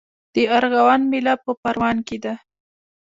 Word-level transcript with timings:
د 0.33 0.35
ارغوان 0.57 1.01
میله 1.11 1.33
په 1.43 1.51
پروان 1.61 1.97
کې 2.07 2.17
ده. 2.23 2.33